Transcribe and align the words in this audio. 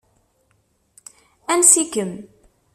Ansi-kem. 1.51 2.11